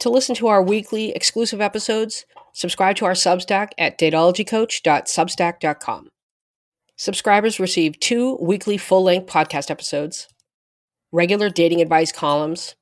To 0.00 0.10
listen 0.10 0.34
to 0.36 0.46
our 0.48 0.62
weekly 0.62 1.12
exclusive 1.12 1.60
episodes, 1.60 2.24
subscribe 2.54 2.96
to 2.96 3.04
our 3.04 3.12
Substack 3.12 3.72
at 3.76 3.98
datologycoach.substack.com. 3.98 6.08
Subscribers 6.96 7.60
receive 7.60 8.00
two 8.00 8.38
weekly 8.40 8.78
full 8.78 9.02
length 9.02 9.30
podcast 9.30 9.70
episodes, 9.70 10.26
regular 11.12 11.50
dating 11.50 11.82
advice 11.82 12.12
columns, 12.12 12.76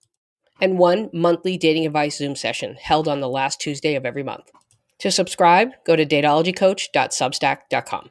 and 0.60 0.78
one 0.78 1.10
monthly 1.12 1.56
dating 1.56 1.86
advice 1.86 2.18
Zoom 2.18 2.36
session 2.36 2.76
held 2.80 3.08
on 3.08 3.18
the 3.20 3.28
last 3.28 3.60
Tuesday 3.60 3.96
of 3.96 4.06
every 4.06 4.22
month. 4.22 4.52
To 5.00 5.10
subscribe, 5.10 5.70
go 5.84 5.96
to 5.96 6.06
datologycoach.substack.com. 6.06 8.10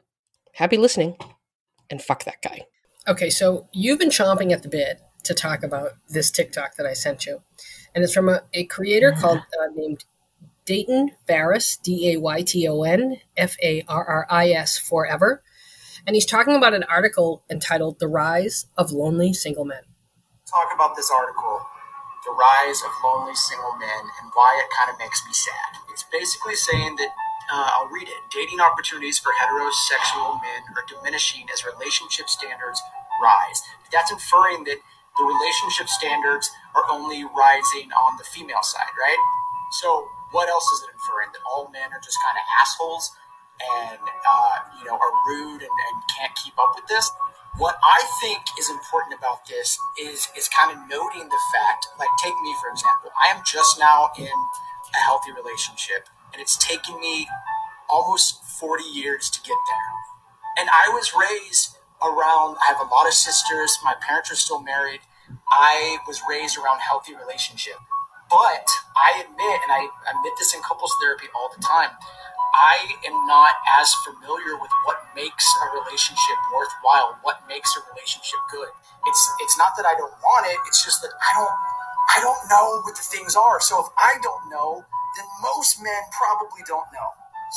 Happy 0.54 0.76
listening, 0.76 1.16
and 1.88 2.02
fuck 2.02 2.24
that 2.24 2.42
guy. 2.42 2.66
Okay, 3.06 3.30
so 3.30 3.68
you've 3.72 3.98
been 3.98 4.10
chomping 4.10 4.52
at 4.52 4.62
the 4.62 4.68
bit 4.68 5.00
to 5.24 5.34
talk 5.34 5.62
about 5.62 5.92
this 6.08 6.30
TikTok 6.30 6.76
that 6.76 6.86
I 6.86 6.92
sent 6.92 7.26
you 7.26 7.42
and 7.94 8.04
it's 8.04 8.14
from 8.14 8.28
a, 8.28 8.42
a 8.54 8.64
creator 8.64 9.12
called 9.12 9.38
uh, 9.38 9.72
named 9.74 10.04
Dayton 10.64 11.12
Farris, 11.26 11.76
D 11.76 12.12
A 12.12 12.20
Y 12.20 12.42
T 12.42 12.68
O 12.68 12.82
N 12.82 13.16
F 13.36 13.56
A 13.62 13.82
R 13.88 14.04
R 14.04 14.26
I 14.30 14.50
S 14.50 14.78
Forever. 14.78 15.42
And 16.06 16.14
he's 16.14 16.26
talking 16.26 16.54
about 16.54 16.74
an 16.74 16.84
article 16.84 17.42
entitled 17.50 17.98
The 17.98 18.08
Rise 18.08 18.66
of 18.76 18.92
Lonely 18.92 19.32
Single 19.32 19.64
Men. 19.64 19.82
Talk 20.48 20.70
about 20.74 20.96
this 20.96 21.10
article, 21.10 21.60
The 22.24 22.32
Rise 22.32 22.80
of 22.86 22.92
Lonely 23.02 23.34
Single 23.34 23.76
Men, 23.76 24.04
and 24.22 24.30
why 24.32 24.62
it 24.62 24.70
kind 24.78 24.90
of 24.94 24.98
makes 24.98 25.20
me 25.26 25.32
sad. 25.32 25.82
It's 25.90 26.04
basically 26.12 26.54
saying 26.54 26.96
that, 26.96 27.10
uh, 27.52 27.70
I'll 27.74 27.88
read 27.88 28.06
it 28.08 28.22
dating 28.30 28.60
opportunities 28.60 29.18
for 29.18 29.32
heterosexual 29.32 30.40
men 30.40 30.62
are 30.76 30.84
diminishing 30.86 31.48
as 31.52 31.64
relationship 31.64 32.28
standards 32.28 32.80
rise. 33.20 33.62
That's 33.90 34.12
inferring 34.12 34.64
that 34.64 34.78
the 35.18 35.24
relationship 35.26 35.88
standards 35.90 36.50
are 36.74 36.86
only 36.90 37.24
rising 37.26 37.90
on 37.90 38.16
the 38.16 38.24
female 38.24 38.62
side, 38.62 38.94
right? 38.94 39.22
So 39.82 40.08
what 40.30 40.48
else 40.48 40.64
is 40.78 40.86
it 40.86 40.94
inferring? 40.94 41.34
That 41.34 41.42
all 41.44 41.68
men 41.70 41.90
are 41.92 42.00
just 42.00 42.16
kind 42.22 42.38
of 42.38 42.44
assholes 42.62 43.10
and 43.58 43.98
uh, 43.98 44.56
you 44.78 44.86
know 44.86 44.94
are 44.94 45.14
rude 45.26 45.62
and, 45.62 45.74
and 45.74 45.96
can't 46.16 46.32
keep 46.38 46.54
up 46.58 46.72
with 46.76 46.86
this? 46.86 47.10
What 47.58 47.74
I 47.82 48.06
think 48.22 48.46
is 48.58 48.70
important 48.70 49.18
about 49.18 49.42
this 49.46 49.78
is 49.98 50.28
is 50.36 50.48
kind 50.48 50.70
of 50.70 50.78
noting 50.86 51.26
the 51.26 51.42
fact, 51.50 51.90
like 51.98 52.12
take 52.22 52.36
me 52.40 52.54
for 52.62 52.70
example, 52.70 53.10
I 53.18 53.34
am 53.34 53.42
just 53.44 53.78
now 53.78 54.10
in 54.16 54.30
a 54.94 55.00
healthy 55.02 55.32
relationship, 55.32 56.08
and 56.32 56.40
it's 56.40 56.56
taken 56.56 57.00
me 57.00 57.26
almost 57.90 58.44
40 58.60 58.84
years 58.84 59.30
to 59.30 59.40
get 59.40 59.56
there. 59.66 59.90
And 60.58 60.68
I 60.68 60.90
was 60.92 61.12
raised 61.14 61.76
around, 62.02 62.56
I 62.62 62.72
have 62.72 62.80
a 62.80 62.90
lot 62.90 63.06
of 63.06 63.14
sisters, 63.14 63.78
my 63.82 63.94
parents 64.00 64.30
are 64.30 64.36
still 64.36 64.60
married, 64.60 65.00
I 65.52 65.98
was 66.06 66.20
raised 66.28 66.58
around 66.58 66.80
healthy 66.80 67.14
relationship. 67.14 67.76
But 68.28 68.68
I 68.92 69.24
admit, 69.24 69.56
and 69.64 69.72
I 69.72 69.88
admit 70.12 70.34
this 70.36 70.52
in 70.54 70.60
couples 70.60 70.92
therapy 71.00 71.32
all 71.32 71.48
the 71.48 71.64
time, 71.64 71.96
I 72.58 72.76
am 73.06 73.16
not 73.26 73.54
as 73.80 73.88
familiar 74.04 74.60
with 74.60 74.72
what 74.84 75.00
makes 75.14 75.46
a 75.64 75.66
relationship 75.80 76.36
worthwhile, 76.52 77.16
what 77.22 77.40
makes 77.48 77.72
a 77.76 77.80
relationship 77.94 78.40
good. 78.50 78.68
It's 79.06 79.22
it's 79.40 79.56
not 79.56 79.76
that 79.76 79.86
I 79.86 79.94
don't 79.96 80.12
want 80.20 80.44
it, 80.48 80.58
it's 80.66 80.84
just 80.84 81.00
that 81.02 81.12
I 81.16 81.30
don't 81.38 81.56
I 82.12 82.18
don't 82.20 82.42
know 82.50 82.82
what 82.84 82.96
the 82.96 83.04
things 83.04 83.36
are. 83.36 83.60
So 83.60 83.80
if 83.80 83.88
I 83.96 84.18
don't 84.20 84.50
know, 84.50 84.84
then 85.16 85.26
most 85.40 85.80
men 85.80 86.02
probably 86.12 86.64
don't 86.66 86.88
know. 86.92 87.10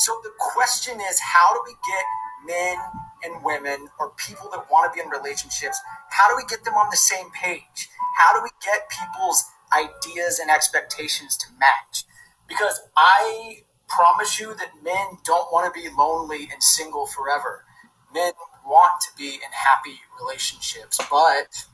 So 0.06 0.20
the 0.24 0.32
question 0.40 1.00
is 1.02 1.20
how 1.20 1.52
do 1.56 1.60
we 1.66 1.76
get 1.84 2.06
men 2.46 2.78
and 3.24 3.44
women 3.44 3.88
or 4.00 4.12
people 4.18 4.50
that 4.52 4.70
want 4.72 4.92
to 4.92 4.96
be 4.96 5.02
in 5.04 5.10
relationships, 5.10 5.80
how 6.10 6.30
do 6.30 6.36
we 6.36 6.46
get 6.50 6.64
them 6.64 6.76
on 6.76 6.90
the 6.90 6.98
same 6.98 7.30
page? 7.32 7.90
How 8.20 8.36
do 8.36 8.44
we 8.44 8.50
get 8.64 8.90
people's 8.90 9.44
ideas 9.74 10.40
and 10.40 10.50
expectations 10.50 11.38
to 11.38 11.48
match? 11.60 12.06
Because 12.48 12.82
I 12.98 13.64
promise 13.88 14.40
you 14.40 14.54
that 14.56 14.84
men 14.84 15.18
don't 15.26 15.52
want 15.52 15.74
to 15.74 15.80
be 15.80 15.88
lonely 15.96 16.50
and 16.52 16.62
single 16.62 17.08
forever. 17.08 17.66
Men 18.14 18.34
want 18.66 19.02
to 19.02 19.08
be 19.18 19.36
in 19.36 19.52
happy 19.52 20.00
relationships, 20.20 20.98
but 21.10 21.66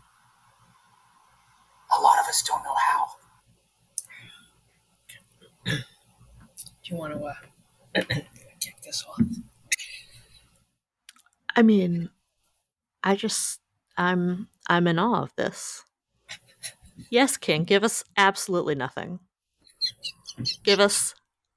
a 1.98 2.02
lot 2.02 2.20
of 2.20 2.28
us 2.28 2.44
don't 2.44 2.64
know 2.64 2.76
how. 2.76 3.08
Do 6.84 6.94
you 6.94 6.98
want 6.98 7.14
to 7.14 7.24
uh, 7.24 7.34
kick 8.60 8.82
this 8.84 9.04
off? 9.08 9.22
I 11.58 11.64
mean, 11.64 12.12
I 13.04 13.16
just 13.16 13.60
I'm 13.98 14.48
I'm 14.70 14.88
in 14.88 15.00
awe 15.00 15.24
of 15.24 15.36
this. 15.36 15.84
Yes, 17.10 17.36
King, 17.36 17.64
give 17.64 17.84
us 17.84 18.04
absolutely 18.16 18.76
nothing. 18.76 19.20
Give 20.64 20.80
us 20.80 21.16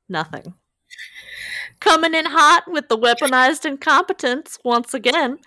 nothing. 0.09 0.55
Coming 1.81 2.15
in 2.15 2.27
hot 2.27 2.65
with 2.67 2.89
the 2.89 2.97
weaponized 2.97 3.67
incompetence 3.67 4.59
once 4.65 4.95
again. 4.95 5.39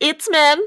It's 0.00 0.28
men. 0.30 0.62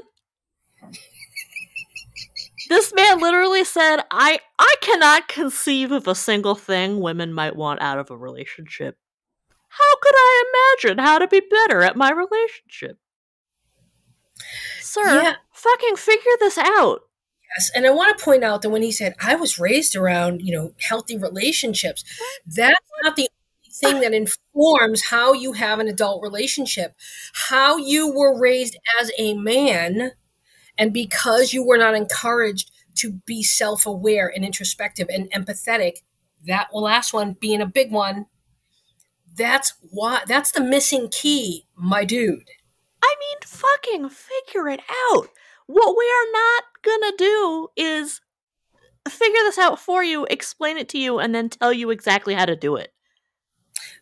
This 2.68 2.92
man 2.94 3.20
literally 3.20 3.64
said, 3.64 4.02
I 4.12 4.38
I 4.58 4.74
cannot 4.80 5.26
conceive 5.26 5.90
of 5.90 6.06
a 6.06 6.14
single 6.14 6.54
thing 6.54 7.00
women 7.00 7.32
might 7.32 7.56
want 7.56 7.82
out 7.82 7.98
of 7.98 8.10
a 8.10 8.16
relationship. 8.16 8.98
How 9.68 9.96
could 10.00 10.14
I 10.14 10.44
imagine 10.78 10.98
how 10.98 11.18
to 11.18 11.26
be 11.26 11.40
better 11.40 11.82
at 11.82 11.96
my 11.96 12.12
relationship? 12.12 12.98
Sir, 14.80 15.22
yeah. 15.22 15.34
fucking 15.52 15.96
figure 15.96 16.32
this 16.40 16.58
out. 16.58 17.02
Yes, 17.56 17.70
and 17.74 17.86
I 17.86 17.90
want 17.90 18.16
to 18.16 18.24
point 18.24 18.44
out 18.44 18.62
that 18.62 18.70
when 18.70 18.82
he 18.82 18.92
said 18.92 19.14
I 19.20 19.34
was 19.34 19.58
raised 19.58 19.94
around, 19.94 20.40
you 20.40 20.56
know, 20.56 20.72
healthy 20.80 21.18
relationships, 21.18 22.04
that's 22.46 22.78
not 23.02 23.16
the 23.16 23.28
thing 23.82 24.00
that 24.00 24.14
informs 24.14 25.06
how 25.06 25.32
you 25.32 25.52
have 25.52 25.78
an 25.78 25.88
adult 25.88 26.22
relationship. 26.22 26.94
How 27.48 27.76
you 27.76 28.12
were 28.12 28.38
raised 28.38 28.76
as 29.00 29.10
a 29.18 29.34
man 29.34 30.12
and 30.78 30.92
because 30.92 31.52
you 31.52 31.64
were 31.64 31.78
not 31.78 31.94
encouraged 31.94 32.70
to 32.96 33.12
be 33.26 33.42
self-aware 33.42 34.30
and 34.34 34.44
introspective 34.44 35.08
and 35.08 35.30
empathetic, 35.32 35.98
that 36.46 36.68
last 36.74 37.12
one 37.12 37.36
being 37.38 37.60
a 37.60 37.66
big 37.66 37.92
one, 37.92 38.26
that's 39.34 39.74
why 39.80 40.22
that's 40.26 40.52
the 40.52 40.60
missing 40.60 41.08
key, 41.10 41.66
my 41.74 42.04
dude. 42.04 42.50
I 43.22 43.34
mean, 43.34 43.38
fucking 43.44 44.08
figure 44.10 44.68
it 44.68 44.80
out. 45.12 45.28
What 45.66 45.96
we 45.96 46.04
are 46.04 46.32
not 46.32 46.64
gonna 46.82 47.16
do 47.16 47.68
is 47.76 48.20
figure 49.08 49.40
this 49.42 49.58
out 49.58 49.78
for 49.78 50.02
you, 50.02 50.26
explain 50.30 50.76
it 50.76 50.88
to 50.90 50.98
you, 50.98 51.18
and 51.18 51.34
then 51.34 51.48
tell 51.48 51.72
you 51.72 51.90
exactly 51.90 52.34
how 52.34 52.46
to 52.46 52.56
do 52.56 52.76
it. 52.76 52.92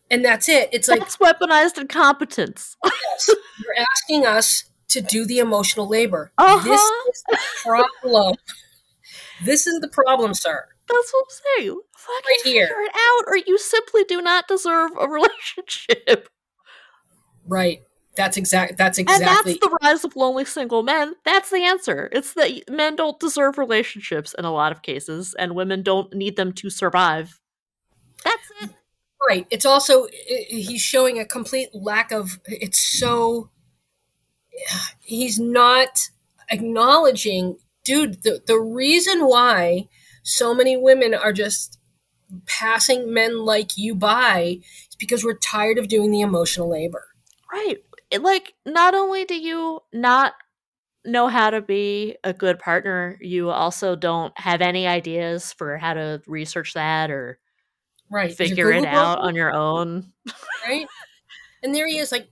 And 0.09 0.25
that's 0.25 0.49
it. 0.49 0.69
It's 0.73 0.87
like 0.87 0.99
that's 0.99 1.17
weaponized 1.17 1.77
incompetence. 1.79 2.75
yes, 2.85 3.29
you're 3.63 3.85
asking 3.93 4.25
us 4.25 4.65
to 4.89 5.01
do 5.01 5.25
the 5.25 5.39
emotional 5.39 5.87
labor. 5.87 6.33
Uh-huh. 6.37 6.67
This 6.67 6.81
is 6.81 7.23
the 7.29 7.39
problem. 7.63 8.35
this 9.45 9.67
is 9.67 9.79
the 9.79 9.87
problem, 9.87 10.33
sir. 10.33 10.67
That's 10.87 11.13
what 11.13 11.23
I'm 11.23 11.63
saying. 11.63 11.79
Fucking 11.95 12.21
right 12.27 12.41
here. 12.43 12.67
figure 12.67 12.81
it 12.81 12.91
out, 12.93 13.23
or 13.27 13.37
you 13.37 13.57
simply 13.57 14.03
do 14.03 14.21
not 14.21 14.47
deserve 14.47 14.91
a 14.99 15.07
relationship. 15.07 16.27
Right. 17.47 17.83
That's 18.15 18.35
exact. 18.35 18.77
That's 18.77 18.97
exactly. 18.97 19.25
And 19.25 19.35
that's 19.35 19.59
the 19.59 19.77
rise 19.81 20.03
of 20.03 20.15
lonely 20.15 20.43
single 20.43 20.83
men. 20.83 21.15
That's 21.23 21.49
the 21.49 21.63
answer. 21.63 22.09
It's 22.11 22.33
that 22.33 22.69
men 22.69 22.95
don't 22.95 23.19
deserve 23.19 23.57
relationships 23.57 24.35
in 24.37 24.43
a 24.43 24.51
lot 24.51 24.71
of 24.71 24.81
cases, 24.81 25.33
and 25.39 25.55
women 25.55 25.81
don't 25.81 26.13
need 26.13 26.35
them 26.35 26.51
to 26.53 26.69
survive. 26.69 27.39
That's 28.23 28.51
it. 28.61 28.69
Right. 29.29 29.47
It's 29.49 29.65
also 29.65 30.07
he's 30.27 30.81
showing 30.81 31.19
a 31.19 31.25
complete 31.25 31.69
lack 31.73 32.11
of. 32.11 32.39
It's 32.45 32.79
so. 32.79 33.49
He's 34.99 35.39
not 35.39 36.09
acknowledging, 36.49 37.57
dude. 37.83 38.23
The 38.23 38.41
the 38.45 38.59
reason 38.59 39.21
why 39.21 39.87
so 40.23 40.53
many 40.53 40.75
women 40.75 41.13
are 41.13 41.33
just 41.33 41.79
passing 42.45 43.13
men 43.13 43.39
like 43.39 43.77
you 43.77 43.95
by 43.95 44.59
is 44.89 44.95
because 44.99 45.23
we're 45.23 45.37
tired 45.37 45.77
of 45.77 45.87
doing 45.87 46.11
the 46.11 46.21
emotional 46.21 46.69
labor. 46.69 47.07
Right 47.51 47.77
like 48.19 48.53
not 48.65 48.93
only 48.93 49.25
do 49.25 49.39
you 49.39 49.79
not 49.93 50.33
know 51.05 51.27
how 51.27 51.49
to 51.49 51.61
be 51.61 52.17
a 52.23 52.33
good 52.33 52.59
partner, 52.59 53.17
you 53.21 53.49
also 53.49 53.95
don't 53.95 54.37
have 54.37 54.61
any 54.61 54.87
ideas 54.87 55.53
for 55.53 55.77
how 55.77 55.93
to 55.93 56.21
research 56.27 56.73
that 56.73 57.09
or 57.09 57.39
right 58.09 58.35
figure 58.35 58.71
it 58.71 58.85
out 58.85 59.19
on 59.19 59.35
your 59.35 59.53
own. 59.53 60.11
Right. 60.65 60.87
And 61.63 61.73
there 61.73 61.87
he 61.87 61.97
is, 61.97 62.11
like, 62.11 62.27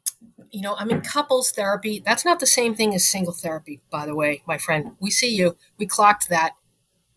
you 0.52 0.62
know, 0.62 0.76
I'm 0.76 0.90
in 0.90 1.02
couples 1.02 1.52
therapy. 1.52 2.02
That's 2.04 2.26
not 2.26 2.40
the 2.40 2.48
same 2.48 2.76
thing 2.76 2.94
as 2.96 3.08
single 3.08 3.34
therapy, 3.34 3.80
by 3.92 4.06
the 4.06 4.16
way, 4.16 4.42
my 4.48 4.58
friend. 4.58 4.92
We 5.00 5.12
see 5.12 5.34
you. 5.34 5.56
We 5.78 5.86
clocked 5.86 6.30
that. 6.30 6.54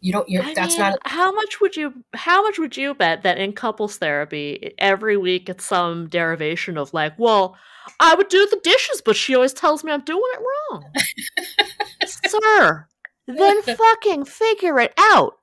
You 0.02 0.12
don't. 0.12 0.28
You're, 0.28 0.43
that's 0.54 0.75
mean, 0.75 0.81
not. 0.81 0.99
How 1.04 1.31
much 1.31 1.60
would 1.60 1.76
you? 1.76 1.94
How 2.14 2.43
much 2.43 2.58
would 2.58 2.76
you 2.76 2.93
bet 2.93 3.22
that 3.22 3.38
in 3.38 3.52
couples 3.52 3.99
therapy 3.99 4.75
every 4.76 5.16
week 5.16 5.49
it's 5.49 5.64
some 5.64 6.08
derivation 6.08 6.76
of 6.76 6.93
like, 6.93 7.16
well, 7.19 7.56
I 8.00 8.16
would 8.16 8.28
do 8.28 8.46
the 8.50 8.60
dishes, 8.64 9.00
but 9.00 9.14
she 9.14 9.34
always 9.37 9.52
tells 9.52 9.84
me 9.84 9.93
I'm 9.93 10.02
doing 10.02 10.20
it 10.34 10.40
wrong. 10.40 10.93
Sir, 12.04 12.88
then 13.28 13.62
fucking 13.76 14.25
figure 14.25 14.81
it 14.81 14.93
out. 14.99 15.34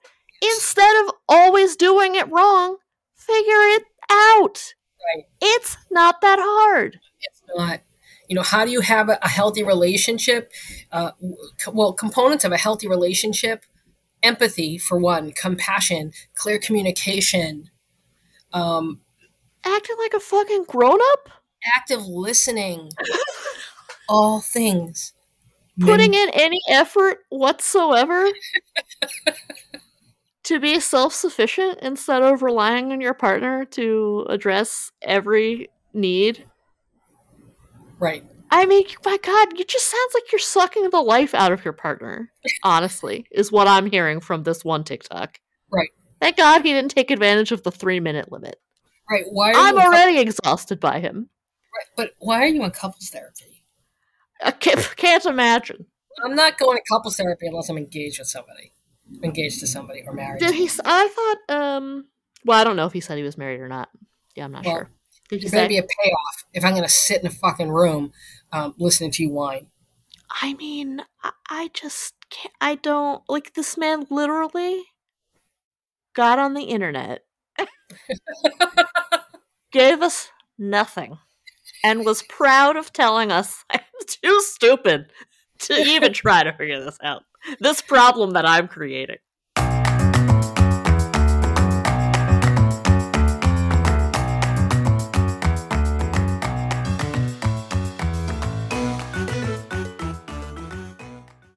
instead 0.42 1.06
of 1.06 1.14
always 1.30 1.78
doing 1.78 2.16
it 2.16 2.30
wrong, 2.30 2.78
figure 3.16 3.64
it 3.78 3.84
out. 4.12 4.74
Right. 5.16 5.24
It's 5.42 5.78
not 5.90 6.20
that 6.20 6.40
hard. 6.42 7.00
It's 7.22 7.42
not. 7.56 7.80
You 8.28 8.36
know, 8.36 8.44
how 8.44 8.66
do 8.66 8.72
you 8.72 8.82
have 8.82 9.08
a, 9.10 9.18
a 9.22 9.30
healthy 9.30 9.64
relationship? 9.64 10.52
Uh, 10.92 11.12
c- 11.58 11.72
well, 11.74 11.94
components 11.94 12.44
of 12.44 12.52
a 12.52 12.58
healthy 12.58 12.88
relationship 12.88 13.66
empathy, 14.24 14.78
for 14.78 14.98
one, 14.98 15.32
compassion, 15.32 16.12
clear 16.36 16.60
communication, 16.60 17.70
um, 18.54 19.02
Acting 19.66 19.98
like 20.00 20.14
a 20.14 20.20
fucking 20.20 20.66
grown 20.68 21.00
up? 21.12 21.30
active 21.76 22.06
listening, 22.08 22.90
all 24.10 24.42
things. 24.42 25.14
Putting 25.80 26.14
in 26.14 26.30
any 26.34 26.60
effort 26.70 27.20
whatsoever 27.30 28.28
to 30.44 30.60
be 30.60 30.80
self 30.80 31.14
sufficient 31.14 31.80
instead 31.82 32.22
of 32.22 32.42
relying 32.42 32.92
on 32.92 33.00
your 33.02 33.14
partner 33.14 33.66
to 33.66 34.26
address 34.30 34.92
every 35.02 35.70
need. 35.94 36.46
right. 38.00 38.24
I 38.52 38.66
mean, 38.66 38.86
my 39.06 39.18
God, 39.22 39.60
it 39.60 39.68
just 39.68 39.90
sounds 39.90 40.14
like 40.14 40.32
you're 40.32 40.40
sucking 40.40 40.90
the 40.90 41.02
life 41.02 41.34
out 41.34 41.52
of 41.52 41.64
your 41.64 41.74
partner. 41.74 42.32
Honestly, 42.64 43.26
is 43.32 43.52
what 43.52 43.68
I'm 43.68 43.90
hearing 43.90 44.20
from 44.20 44.44
this 44.44 44.66
one 44.66 44.84
TikTok. 44.84 45.40
Right. 45.72 45.90
Thank 46.22 46.38
God 46.38 46.64
he 46.64 46.74
didn't 46.74 46.92
take 46.92 47.12
advantage 47.12 47.52
of 47.52 47.64
the 47.64 47.72
three 47.72 48.00
minute 48.00 48.32
limit. 48.32 48.60
Right. 49.10 49.26
Why 49.30 49.52
are 49.52 49.56
I'm 49.56 49.76
you 49.76 49.82
already 49.82 50.20
exhausted 50.20 50.80
by 50.80 51.00
him. 51.00 51.30
Right, 51.74 51.86
but 51.96 52.12
why 52.20 52.44
are 52.44 52.48
you 52.48 52.64
in 52.64 52.72
couples 52.72 53.10
therapy? 53.10 53.64
I 54.44 54.52
can't, 54.52 54.80
can't 54.98 55.26
imagine. 55.26 55.86
I'm 56.24 56.36
not 56.36 56.58
going 56.58 56.78
to 56.78 56.84
couples 56.92 57.16
therapy 57.16 57.48
unless 57.48 57.70
I'm 57.70 57.78
engaged 57.78 58.20
with 58.20 58.28
somebody, 58.28 58.74
engaged 59.24 59.60
to 59.62 59.68
somebody 59.68 60.04
or 60.06 60.14
married. 60.14 60.40
Did 60.40 60.56
he? 60.56 60.70
I 60.84 61.08
thought. 61.48 61.56
Um. 61.56 62.06
Well, 62.46 62.60
I 62.60 62.64
don't 62.64 62.76
know 62.76 62.86
if 62.86 62.94
he 62.94 63.02
said 63.02 63.18
he 63.18 63.24
was 63.24 63.38
married 63.38 63.60
or 63.60 63.68
not. 63.68 63.90
Yeah, 64.36 64.46
I'm 64.46 64.52
not 64.52 64.66
Well, 64.66 64.76
sure. 64.76 64.90
Did 65.30 65.42
There's 65.42 65.52
going 65.52 65.66
to 65.66 65.70
be 65.70 65.78
a 65.78 65.84
payoff 65.84 66.46
if 66.54 66.66
I'm 66.66 66.72
going 66.72 66.84
to 66.84 66.90
sit 66.90 67.22
in 67.22 67.28
a 67.28 67.32
fucking 67.32 67.70
room 67.70 68.12
um, 68.52 68.74
listening 68.80 69.12
to 69.12 69.24
you 69.24 69.30
whine. 69.30 69.68
I 70.42 70.56
mean, 70.56 71.02
I, 71.24 71.32
I 71.50 71.70
just 71.74 72.16
can't. 72.32 72.54
I 72.60 72.76
don't 72.76 73.22
like 73.30 73.54
this 73.54 73.78
man. 73.78 74.08
Literally 74.10 74.82
got 76.16 76.40
on 76.40 76.56
the 76.56 76.64
internet, 76.64 77.26
gave 79.72 80.02
us 80.02 80.30
nothing, 80.58 81.20
and 81.84 82.06
was 82.06 82.24
proud 82.24 82.76
of 82.76 82.92
telling 82.92 83.32
us 83.32 83.64
I'm 83.70 83.82
too 84.08 84.42
stupid 84.42 85.12
to 85.60 85.74
even 85.74 86.12
try 86.12 86.44
to 86.44 86.54
figure 86.54 86.84
this 86.84 86.98
out. 87.04 87.24
This 87.60 87.82
problem 87.82 88.32
that 88.32 88.48
I'm 88.48 88.68
creating. 88.68 89.18